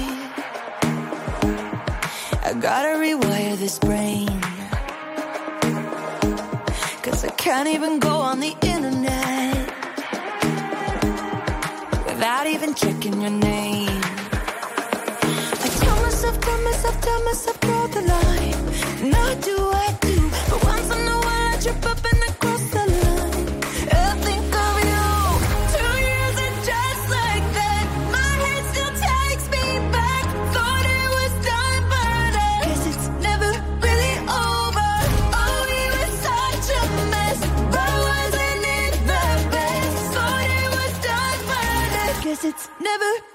[2.44, 4.40] I gotta rewire this brain.
[7.02, 9.66] Cause I can't even go on the internet
[12.07, 14.00] without even checking your name.
[15.64, 19.11] I tell myself, tell myself, tell myself, draw the line.
[19.11, 22.05] Now do I do, but once in a while I trip up
[42.87, 43.25] never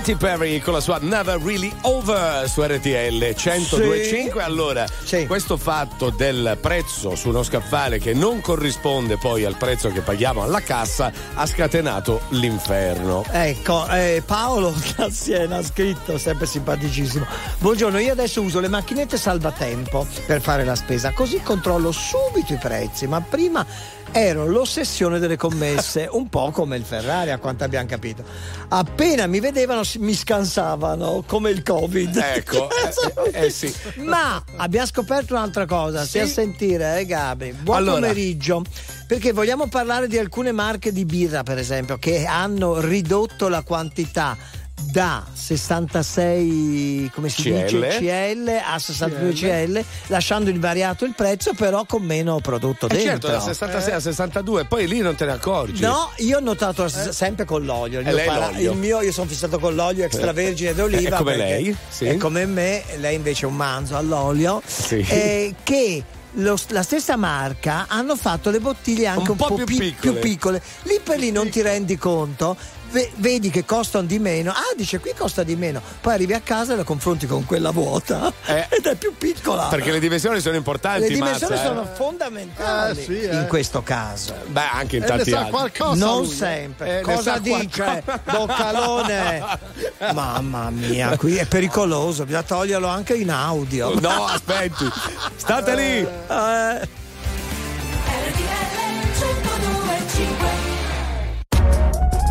[0.00, 4.42] Katy Perry con la sua Never Really Over su RTL 1025.
[4.42, 4.86] Allora,
[5.26, 10.42] questo fatto del prezzo su uno scaffale che non corrisponde poi al prezzo che paghiamo
[10.42, 13.26] alla cassa ha scatenato l'inferno.
[13.30, 17.26] Ecco, eh, Paolo da Siena ha scritto, sempre simpaticissimo.
[17.58, 22.58] Buongiorno, io adesso uso le macchinette salvatempo per fare la spesa, così controllo subito i
[22.58, 23.66] prezzi, ma prima
[24.12, 28.22] ero l'ossessione delle commesse, un po' come il Ferrari, a quanto abbiamo capito.
[28.68, 32.16] Appena mi vedevano mi scansavano, come il Covid.
[32.16, 32.68] Ecco,
[33.32, 33.72] eh, eh, sì.
[33.96, 37.52] Ma abbiamo scoperto un'altra cosa, stia a sentire, eh Gabri.
[37.52, 38.00] Buon Allora.
[38.00, 38.62] pomeriggio.
[39.06, 44.36] Perché vogliamo parlare di alcune marche di birra, per esempio, che hanno ridotto la quantità
[44.90, 47.64] da 66 come si CL.
[47.64, 53.10] dice CL a 62 CL, lasciando invariato il prezzo però con meno prodotto Eh dentro.
[53.10, 55.82] certo, da 66 a 62, poi lì non te ne accorgi.
[55.82, 58.00] No, io ho notato sempre con l'olio.
[58.00, 58.72] Il Eh, mio, para- l'olio.
[58.72, 61.16] il mio- io sono fissato con l'olio extravergine d'oliva.
[61.16, 62.04] È come perché lei, sì.
[62.06, 64.62] È come me, lei invece è un manzo all'olio.
[64.64, 65.04] Sì.
[65.08, 66.02] eh, che
[66.34, 70.12] lo- la stessa marca hanno fatto le bottiglie anche un, po' più pi- piccole.
[70.12, 70.62] più piccole.
[70.82, 72.56] Lì per lì non ti rendi conto.
[72.90, 74.50] Ve- vedi che costano di meno.
[74.50, 75.80] Ah, dice qui costa di meno.
[76.00, 79.64] Poi arrivi a casa e la confronti con quella vuota ed è più piccola.
[79.68, 81.68] Perché le dimensioni sono importanti, Le dimensioni Mazza, eh.
[81.68, 83.34] sono fondamentali Eh, sì, eh.
[83.34, 84.34] in questo caso.
[84.46, 85.50] Beh, anche in tanti altri.
[85.50, 86.34] qualcosa non lui, eh.
[86.34, 86.98] sempre.
[86.98, 88.02] Eh, Cosa sa dice.
[88.24, 89.58] Boccalone?
[90.12, 93.98] Mamma mia, qui è pericoloso, bisogna toglierlo anche in audio.
[94.00, 94.88] No, aspetti.
[95.36, 96.06] State lì.
[96.28, 96.88] Eh.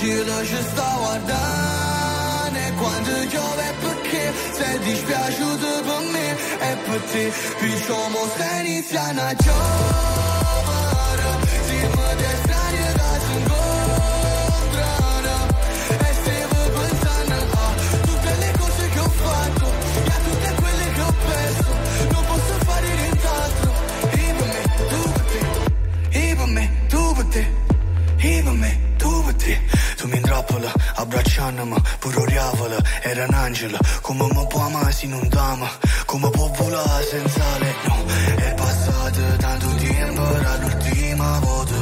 [0.00, 7.00] Oggi lo ci sta guardando E quando piove perché sei dispiaciuto per me E per
[7.02, 10.79] te Diciamo stai iniziando a giovere
[31.40, 33.78] abbracciandomi Pure oriavola, era un angelo.
[34.02, 35.68] Come mi può amare se non t'ama
[36.04, 38.04] Come può volare senza lei No,
[38.36, 41.74] è passato tanto tempo Era l'ultima volta.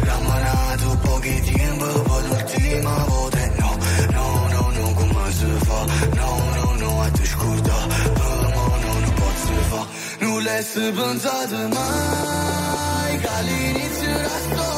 [0.00, 3.38] Rammanato pochi tempo Poi l'ultima volta.
[3.58, 3.76] No,
[4.10, 5.84] no, no, no, come si fa?
[6.14, 9.86] No, no, no, a te scorda Per mo no, non posso fa.
[10.20, 14.77] Non l'hai pensato mai Che all'inizio Era storia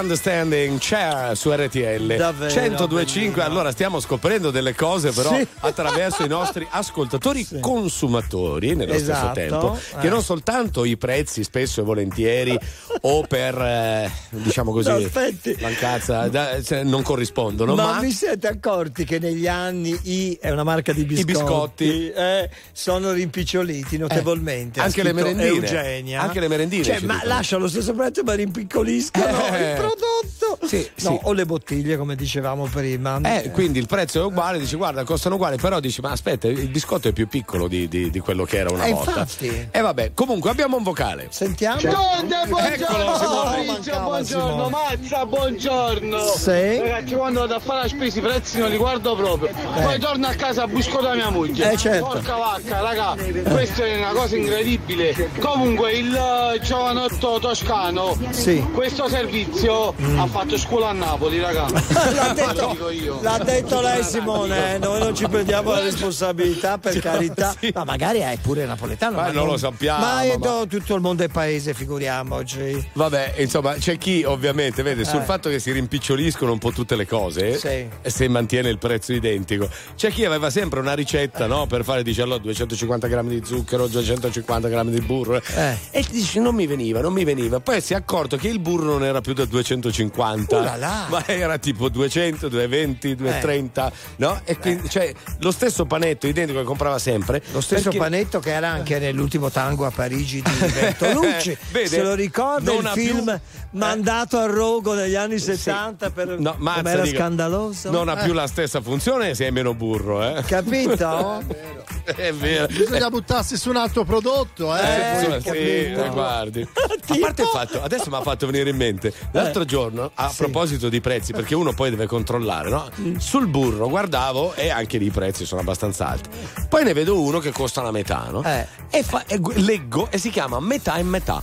[0.00, 3.42] Understanding Chair su RTL Davvero, 1025.
[3.42, 5.46] Allora stiamo scoprendo delle cose, però Sì.
[5.60, 10.00] attraverso i nostri ascoltatori consumatori nello Esatto, stesso tempo, eh.
[10.00, 12.58] che non soltanto i prezzi spesso e volentieri
[13.02, 15.56] o per eh, diciamo così No, aspetti.
[15.60, 20.50] mancanza da- cioè, non corrispondono, ma, ma, vi siete accorti che negli anni I è
[20.50, 22.10] una marca di biscotti, biscotti.
[22.10, 24.78] eh, sono rimpiccioliti notevolmente.
[24.78, 25.48] Eh, Ha anche le merendine.
[25.48, 26.20] Eugenia.
[26.22, 27.32] Anche le merendine Cioè, ci ma dicono.
[27.34, 29.24] lascia lo stesso prezzo ma rimpiccoliscono
[29.56, 29.70] Eh.
[29.70, 30.66] il prodotto.
[30.66, 31.18] Sì, No, sì.
[31.22, 33.18] o le bottiglie come dicevamo prima.
[33.22, 36.68] Eh, quindi il prezzo è uguale, dici guarda, costano uguali, però dici ma aspetta, il
[36.68, 39.10] biscotto è più piccolo di, di- di quello che era una Eh, volta.
[39.10, 39.68] infatti.
[39.70, 41.28] E vabbè, comunque abbiamo un vocale.
[41.30, 41.80] Sentiamo.
[41.80, 43.64] Conte, buongiorno Eccolo, Simone.
[43.64, 44.70] Fabrizio, Mancava buongiorno Simone.
[44.70, 46.78] Mazza, buongiorno Sì.
[46.78, 49.50] Ragazzi quando vado a fare la spesa i prezzi non li guardo proprio
[49.82, 52.06] Poi torno a casa busco da mia moglie Eh, certo.
[52.06, 53.14] Porca vacca raga
[53.50, 58.64] Questa è una cosa incredibile Comunque il eh, giovanotto toscano Sì.
[58.72, 61.66] Questo servizio ha fatto scuola a Napoli raga
[62.12, 62.76] L'ha detto,
[63.20, 67.54] l'ha detto lei Simone, eh, noi non ci prendiamo la responsabilità per carità.
[67.74, 69.16] Ma magari è pure napoletano.
[69.16, 72.79] Ma non lo sappiamo, Ma, è- ma- tutto il mondo è paese, figuriamoci.
[72.92, 75.24] Vabbè, insomma, c'è chi ovviamente vede sul Eh.
[75.24, 77.68] fatto che si rimpiccioliscono un po' tutte le cose Sì.
[78.00, 79.68] e se mantiene il prezzo identico.
[79.96, 81.66] C'è chi aveva sempre una ricetta, no?
[81.66, 85.36] Per fare, dice allora 250 grammi di zucchero, 250 grammi di burro.
[85.54, 85.76] Eh.
[85.90, 87.60] E ti dici non mi veniva, non mi veniva.
[87.60, 91.06] Poi si è accorto che il burro non era più da 250, Uh là là.
[91.10, 94.40] ma era tipo 200, 220, 230, no?
[94.44, 97.38] E quindi, cioè, lo stesso panetto identico che comprava sempre.
[97.38, 97.42] Eh.
[97.52, 101.56] Lo stesso perché- panetto che era anche nell'ultimo tango a Parigi di Bertolucci.
[101.72, 101.88] Vede?
[101.88, 106.54] Se lo ricorda Non il film più- mandato al rogo negli anni 70 per No,
[106.58, 107.90] mazza, com'era dico, scandaloso.
[107.90, 110.42] Non ha Eh, più la stessa funzione se hai meno burro, eh?
[110.42, 111.42] Capito?
[112.04, 112.66] È vero.
[112.66, 114.80] Bisogna buttarsi su un altro prodotto, eh.
[114.80, 116.66] Eh, sì, eh, guardi.
[117.10, 120.88] A parte il fatto, adesso mi ha fatto venire in mente, l'altro giorno, a proposito
[120.88, 122.88] di prezzi, perché uno poi deve controllare, no?
[123.18, 126.28] Sul burro guardavo e anche lì i prezzi sono abbastanza alti.
[126.68, 128.44] Poi ne vedo uno che costa la metà, no?
[128.44, 128.66] Eh.
[128.90, 131.42] E, fa- e leggo e si chiama metà e metà.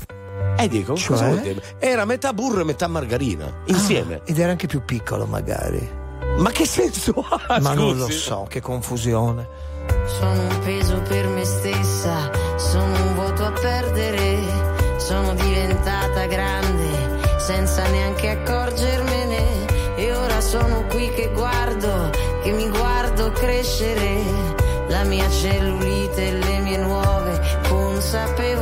[0.59, 1.07] E dico, Cioè?
[1.07, 1.61] cosa vuol dire?
[1.79, 4.21] Era metà burro e metà margarina, insieme.
[4.25, 5.87] Ed era anche più piccolo magari.
[6.37, 7.13] Ma che senso
[7.47, 7.59] ha?
[7.59, 8.17] Ma non lo scusi?
[8.17, 9.47] so, che confusione.
[10.05, 14.39] Sono un peso per me stessa, sono un vuoto a perdere,
[14.97, 16.85] sono diventata grande
[17.39, 22.09] senza neanche accorgermene e ora sono qui che guardo,
[22.43, 24.21] che mi guardo crescere,
[24.89, 27.39] la mia cellulite e le mie nuove
[27.69, 28.56] consapevolezze.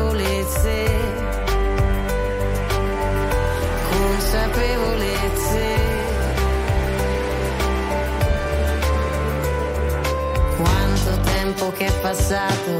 [11.77, 12.77] Che è passato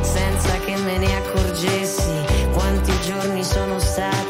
[0.00, 4.27] senza che me ne accorgessi, quanti giorni sono stati,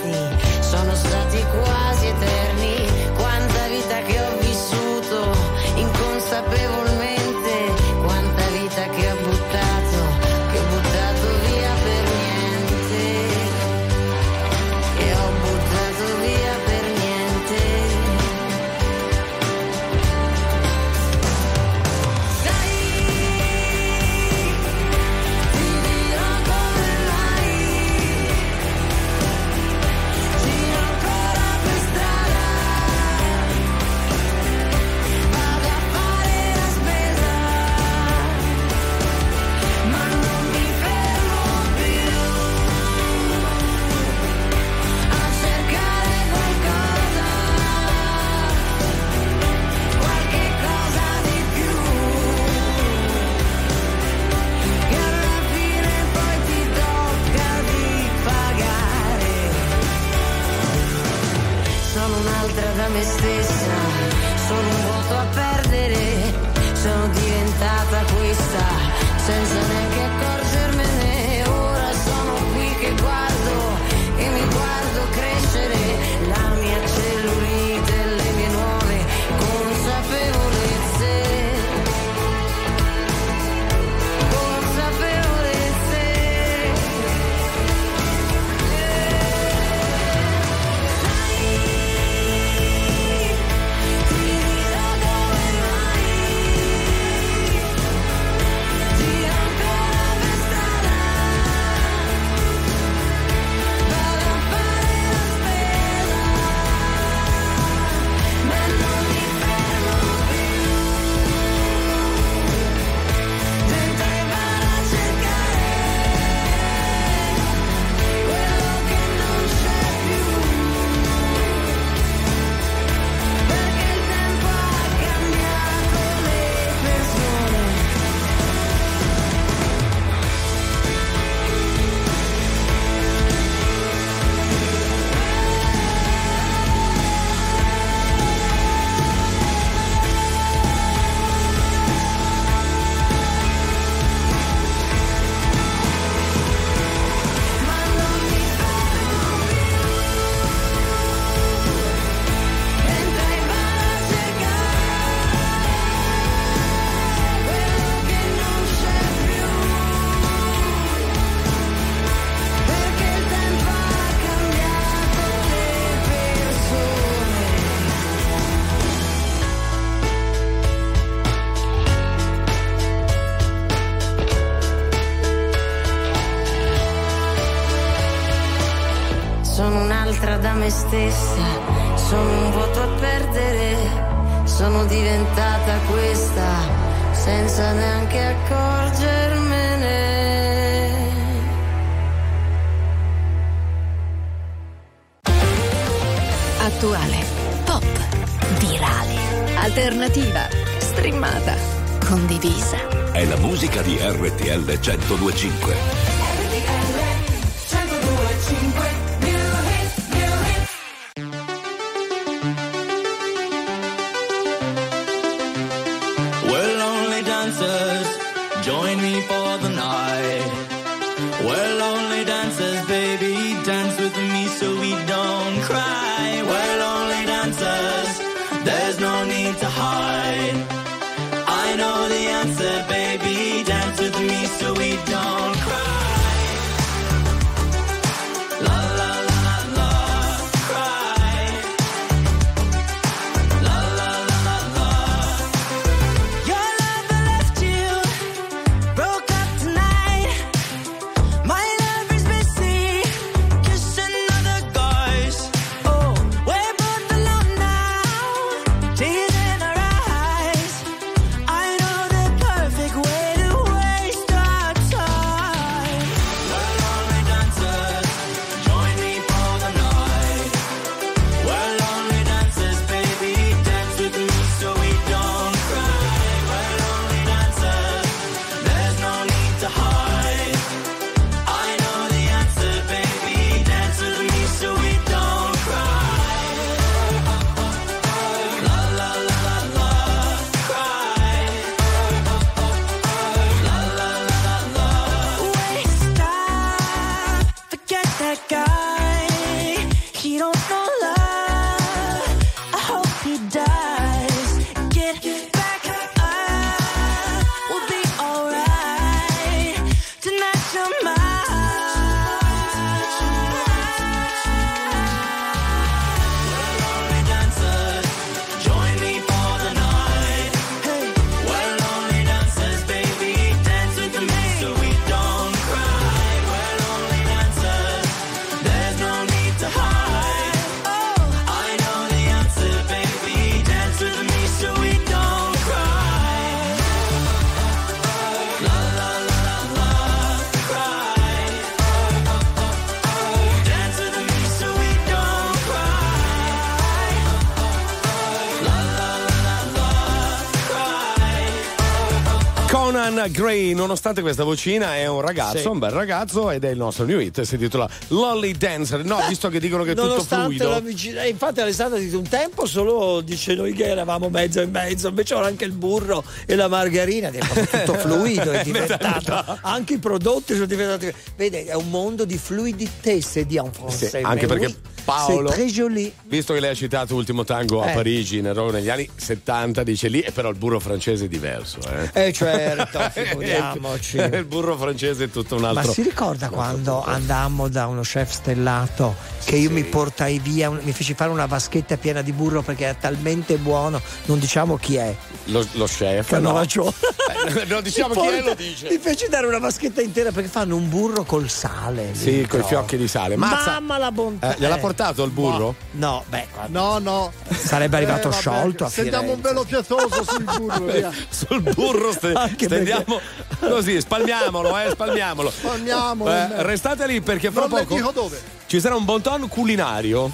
[353.18, 355.66] Conan Gray, nonostante questa vocina, è un ragazzo, Sì.
[355.66, 357.40] un bel ragazzo ed è il nostro new hit.
[357.40, 359.04] Si intitola Lolly Dancer.
[359.04, 360.68] No, visto che dicono che è tutto fluido.
[360.68, 364.66] la vicina- eh, infatti Alessandra dice un tempo solo dice noi che eravamo mezzo e
[364.66, 369.58] mezzo, invece ora anche il burro e la margarina è tutto fluido, è diventato.
[369.62, 371.12] Anche i prodotti sono diventati.
[371.36, 374.10] Vede, è un mondo di fluiditesse di en français.
[374.10, 374.76] Sì, anche perché oui,
[375.12, 376.12] Paolo, très joli.
[376.24, 377.94] visto che lei ha citato Ultimo Tango a Eh.
[377.94, 381.78] Parigi negli anni 70, dice lì, e però il burro francese è diverso.
[382.12, 384.16] Eh, Eh certo, figuriamoci.
[384.18, 385.92] il burro francese è tutto un Ma altro.
[385.92, 389.14] si ricorda quando andammo da uno chef stellato
[389.44, 392.94] che io mi portai via, mi feci fare una vaschetta piena di burro perché era
[392.94, 395.14] talmente buono, non diciamo chi è.
[395.44, 396.28] Lo, lo chef.
[396.28, 396.60] Che hanno no.
[396.60, 398.88] Eh, non diciamo Mi chi è, lo dice.
[398.90, 402.10] Mi feci dare una vaschetta intera perché fanno un burro col sale.
[402.12, 402.58] Sì, dentro.
[402.58, 403.36] coi fiocchi di sale.
[403.36, 403.70] Mazza.
[403.72, 404.54] Mamma la bontà.
[404.54, 405.74] Eh, gliel'ha portato il burro?
[405.92, 407.32] No, beh, guarda, No, no.
[407.54, 411.12] sarebbe arrivato Eh, vabbè, sciolto a Stendiamo un velo pietoso sul burro, via.
[411.28, 413.20] Sul burro Anche stendiamo
[413.60, 415.50] così, spalmiamolo, eh, spalmiamolo.
[415.50, 418.40] Spalmiamolo, Eh, restate lì perché fra Non poco dico dove.
[418.66, 420.30] ci sarà un bon ton culinario.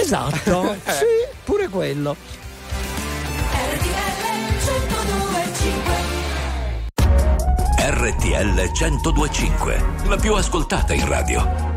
[0.00, 0.92] Esatto, Eh.
[0.92, 1.04] sì,
[1.44, 2.16] pure quello.
[7.80, 11.76] RTL 1025, la più ascoltata in radio.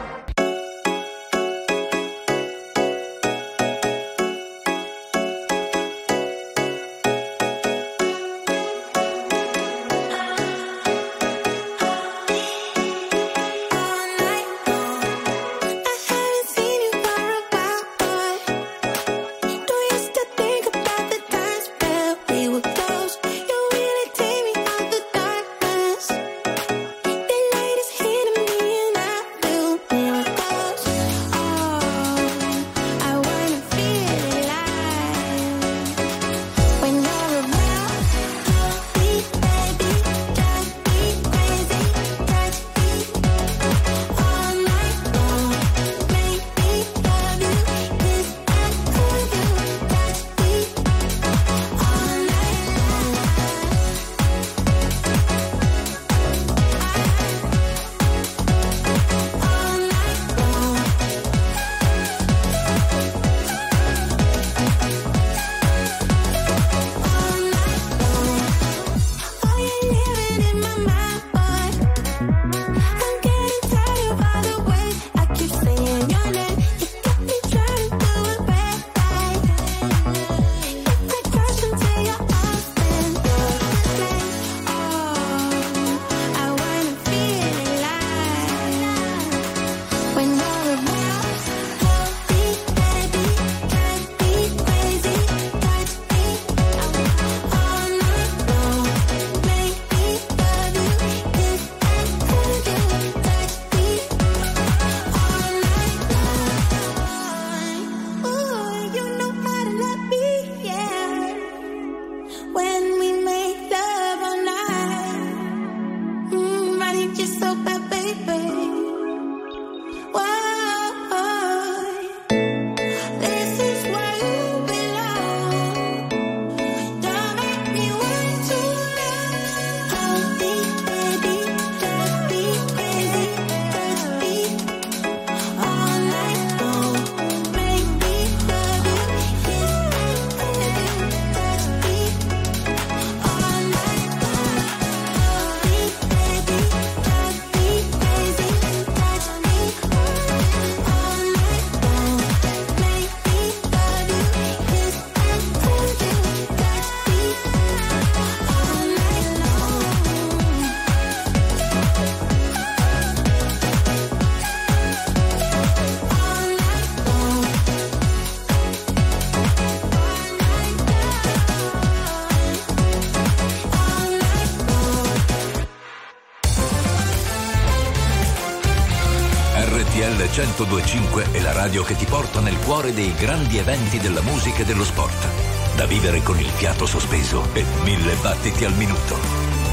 [180.41, 184.65] 1025 è la radio che ti porta nel cuore dei grandi eventi della musica e
[184.65, 185.27] dello sport.
[185.75, 189.19] Da vivere con il fiato sospeso e mille battiti al minuto.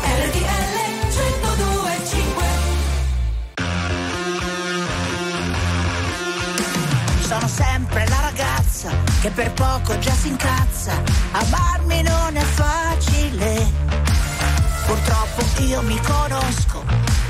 [0.02, 0.76] RTL
[1.08, 2.44] 1025
[7.26, 8.90] Sono sempre la ragazza
[9.22, 11.02] che per poco già si incazza.
[11.32, 13.72] Amarmi non è facile.
[14.84, 16.97] Purtroppo io mi conosco.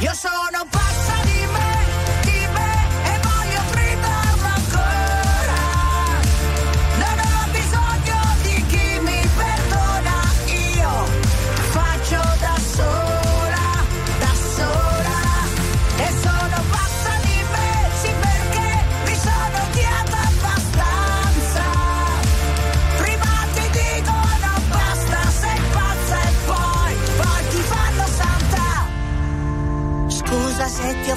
[0.00, 0.04] c'è.
[0.04, 0.12] Io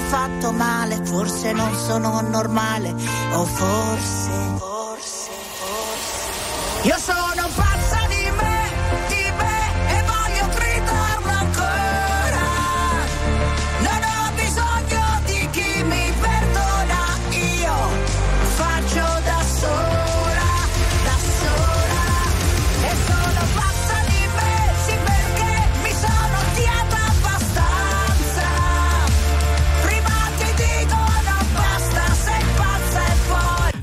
[0.08, 2.94] fatto male, forse non sono normale,
[3.34, 4.47] o forse,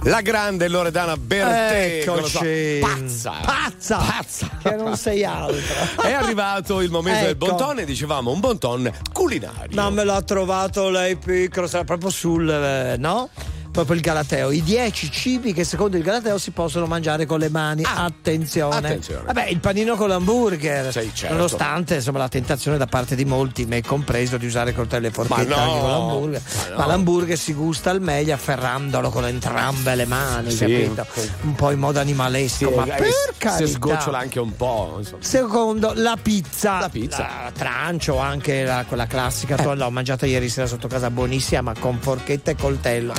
[0.06, 2.04] La grande Loredana Bertè.
[2.06, 2.78] non Eccoci.
[2.80, 3.32] Pazza.
[3.44, 3.98] Pazza.
[3.98, 4.50] Pazza.
[4.62, 5.58] Che non sei altro.
[6.00, 7.46] È arrivato il momento del Ecco.
[7.48, 9.82] bon ton e dicevamo un bon ton culinario.
[9.82, 13.30] No, me l'ha trovato lei piccolo, sarà proprio sul, eh, no?
[13.76, 17.50] Proprio il Galateo, i 10 cibi che secondo il Galateo si possono mangiare con le
[17.50, 17.84] mani.
[17.86, 18.74] attenzione.
[18.74, 19.24] Ah, attenzione.
[19.26, 20.94] Vabbè, il panino con l'hamburger.
[20.94, 21.36] Sì, certo.
[21.36, 25.56] Nonostante insomma, la tentazione da parte di molti, me compreso, di usare coltello e forchetta
[25.56, 26.42] no, anche con l'hamburger.
[26.56, 26.78] ma no.
[26.78, 30.60] Ma l'hamburger si gusta al meglio afferrandolo con entrambe le mani, Sì.
[30.60, 31.06] capito?
[31.42, 32.70] Un po' in modo animalesco.
[32.72, 33.68] ma eh, per carità.
[33.70, 34.96] sgocciola anche un po'.
[35.00, 35.22] insomma.
[35.22, 36.80] Secondo, la pizza.
[36.80, 37.18] La pizza.
[37.44, 39.58] La trancio, anche la- quella classica.
[39.58, 43.14] Tu l'ho mangiata ieri sera sotto casa, buonissima, ma con forchetta e coltello.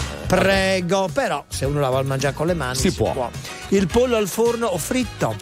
[0.47, 3.29] Prego, però se uno la vuole mangiare con le mani Si può.
[3.71, 5.35] Il pollo al forno o fritto.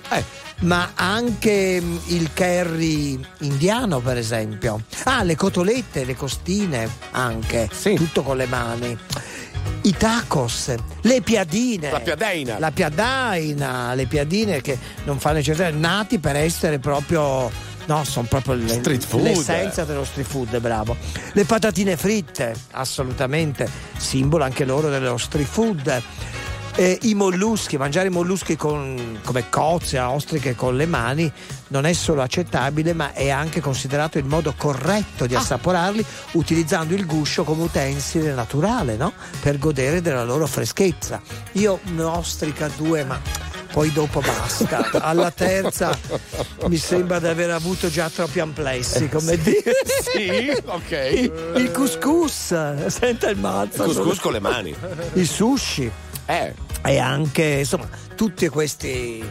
[0.61, 4.81] Ma anche mm, il curry indiano, per esempio.
[5.03, 7.69] Ah, le cotolette, le costine, anche.
[7.97, 8.99] Tutto con le mani.
[9.83, 11.91] I tacos, le piadine.
[11.91, 12.59] La piadaina.
[12.59, 17.51] La piadaina, le piadine che non fanno necessità, nati per essere proprio.
[17.87, 19.23] No, sono proprio le- Street food.
[19.23, 20.97] l'essenza dello street food, bravo.
[21.33, 26.03] Le patatine fritte, assolutamente, simbolo anche loro dello street food.
[26.77, 31.31] Eh, I molluschi, mangiare i molluschi con- come cozze, ostriche con le mani
[31.69, 37.07] non è solo accettabile, ma è anche considerato il modo corretto di assaporarli utilizzando il
[37.07, 39.13] guscio come utensile naturale, no?
[39.41, 41.21] Per godere della loro freschezza.
[41.53, 43.21] Io ne ostrica due, ma
[43.75, 44.89] poi dopo basta.
[45.01, 45.99] Alla terza
[46.69, 49.63] mi sembra di aver avuto già troppi amplessi, come dire.
[50.15, 50.91] Sì, ok.
[51.13, 53.83] Il, il couscous, senta il mazzo.
[53.83, 54.73] Couscous con le mani.
[55.15, 55.91] Il sushi.
[56.27, 56.55] Eh.
[56.87, 59.25] E anche, insomma, tutti questi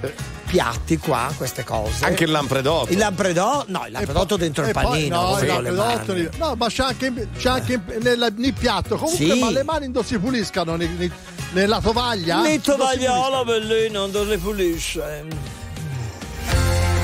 [0.46, 2.04] piatti qua, queste cose.
[2.04, 2.92] Anche il lampredotto.
[2.92, 3.66] Il lampredotto?
[3.70, 5.22] No, il lampredotto dentro il poi- panino.
[5.22, 8.98] no, come il lampredotto no, ma c'è anche, c'è anche nel, nel piatto.
[8.98, 9.40] Comunque, Sì.
[9.40, 11.12] ma le mani non si puliscano nei, nei-
[11.54, 12.42] nella tovaglia?
[12.42, 15.26] Mi Lo si tovagliola bellina, non le pulisce.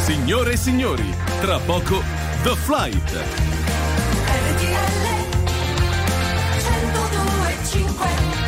[0.03, 2.01] Signore e signori, tra poco
[2.43, 3.23] The Flight.
[4.51, 5.07] RTL
[6.57, 8.38] 102.5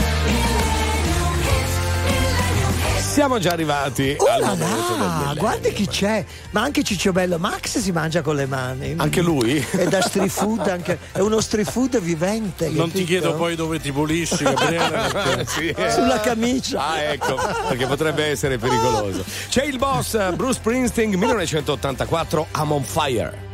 [3.12, 7.92] Siamo già arrivati Oh al là là, guardi chi c'è, ma anche Cicciobello Max si
[7.92, 8.94] mangia con le mani.
[8.96, 9.58] Anche lui?
[9.58, 12.70] È da street food, anche, è uno street food vivente.
[12.70, 15.44] Non ti chiedo poi dove ti pulisci, Gabriele.
[15.46, 15.76] Sì.
[15.90, 16.88] Sulla camicia.
[16.88, 17.36] Ah, ecco,
[17.68, 19.26] perché potrebbe essere pericoloso.
[19.50, 23.51] C'è il boss Bruce Springsteen 1984 I'm on fire.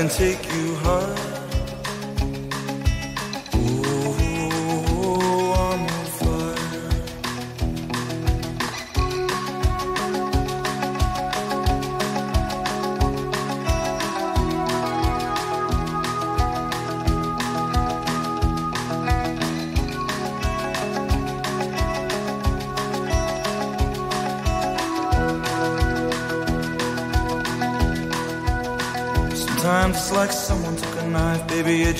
[0.00, 0.49] Can take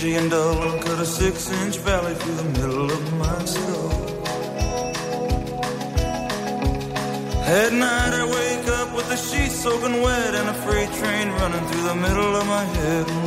[0.03, 3.91] and dull, and cut a six inch valley through the middle of my skull.
[7.45, 11.67] At night I wake up with the sheets soaking wet and a freight train running
[11.69, 13.20] through the middle of my head.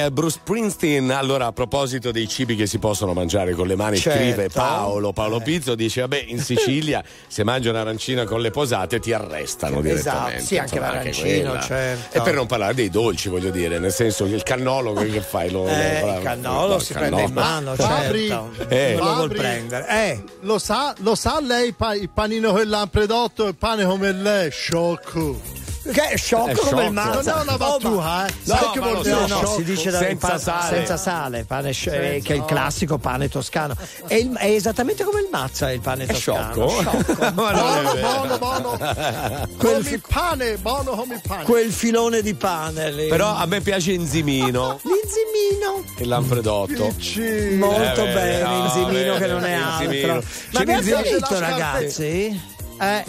[0.00, 1.10] Fire, Bruce Springsteen.
[1.10, 4.18] Allora, a proposito dei cibi che si possono mangiare con le mani, Certo.
[4.18, 5.12] scrive Paolo.
[5.12, 10.36] Paolo Pizzo dice: Vabbè, in Sicilia se mangi un'arancina con le posate ti arrestano direttamente.
[10.36, 11.60] Esatto, sì, anche Insomma, l'arancino, quella.
[11.60, 12.18] certo.
[12.18, 15.20] E per non parlare dei dolci, voglio dire, nel senso che il cannolo che che
[15.20, 15.50] fai?
[15.50, 18.68] Lo, Eh, lo- il cannolo si prende in mano, Fabri, certo.
[18.68, 18.94] Eh.
[18.98, 19.86] Non lo vuol prendere.
[19.88, 24.12] Eh, Lo sa, lo sa lei pa- il panino che l'ha predotto, il pane come
[24.12, 25.58] lei, sciocco.
[25.92, 26.92] Che è sciocco È come il sciocco.
[26.92, 27.30] mazza.
[27.34, 28.32] Non è una battuta, eh.
[28.44, 29.54] No, Sai che vuol dire No, no, sciocco?
[29.56, 30.76] si dice da Senza pa- sale.
[30.76, 33.74] senza sale, pane sci- eh, Senza- che è il classico pane toscano.
[34.06, 36.68] È, il- è esattamente come il mazza il pane È toscano.
[36.68, 37.20] sciocco?
[37.22, 38.76] È Buono, buono, buono.
[38.78, 41.44] Quel Come fi- pane, buono come il pane.
[41.44, 43.08] Quel filone di pane lì.
[43.08, 45.84] Però a me piace Inzimino, L'inzimino.
[45.98, 46.86] il Lanfredotto.
[46.96, 47.66] Piccino.
[47.66, 50.22] Molto Eh, bene, no, l'inzimino beh, che non è altro.
[50.52, 52.40] Ma abbiamo finito, ragazzi?
[52.80, 53.04] Eh,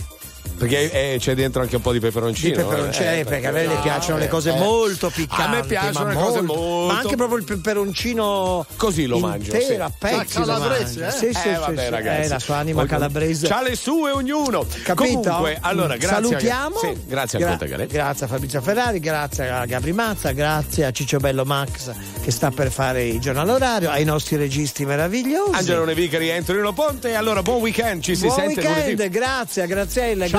[0.62, 2.56] Perché eh, c'è dentro anche un po' di peperoncino.
[2.56, 4.58] di peperoncino, eh, eh, perché a me le piacciono le cose eh.
[4.60, 5.42] molto piccanti.
[5.44, 8.66] A me piacciono le cose molto- Ma anche proprio il peperoncino.
[8.76, 9.62] Così lo mangio, sì.
[9.62, 10.38] Intero, a pezzi.
[10.38, 11.08] Ah, lo calabrese, mangia.
[11.08, 11.12] eh?
[11.12, 11.90] Sì, sì, Eh, sì, vabbè, sì.
[11.90, 12.22] ragazzi.
[12.22, 13.48] Eh, la sua anima calabrese.
[13.48, 14.66] C'ha le sue ognuno.
[14.84, 15.20] Capito?
[15.20, 16.18] Comunque, allora, grazie.
[16.18, 16.78] a- Salutiamo.
[16.78, 17.88] Sì, grazie a Gra- Conte.
[17.88, 22.52] Grazie a Fabrizio Ferrari, grazie a Gabri Mazza, grazie a Ciccio Bello Max che sta
[22.52, 25.54] per fare il giornale orario, ai nostri registi meravigliosi.
[25.56, 27.16] Angelo Nevica rientro in Ponte.
[27.16, 28.02] Allora, buon weekend.
[28.04, 29.10] Ci si Buon sente weekend, lunedì.
[29.10, 30.26] grazie a Graziella.